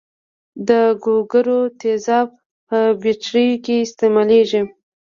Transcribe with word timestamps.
د 0.67 0.69
ګوګړو 1.03 1.59
تیزاب 1.79 2.27
په 2.67 2.79
بټریو 3.01 3.61
کې 3.65 3.75
استعمالیږي. 3.85 4.61